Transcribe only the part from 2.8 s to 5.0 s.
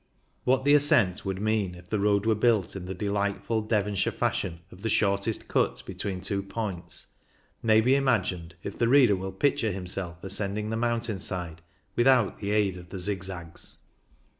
the delightful Devonshire fashion of the